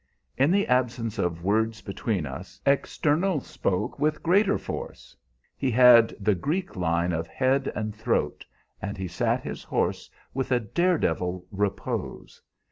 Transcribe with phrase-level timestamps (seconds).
[0.35, 5.15] "In the absence of words between us, externals spoke with greater force.
[5.55, 8.43] He had the Greek line of head and throat,
[8.81, 12.41] and he sat his horse with a dare devil repose.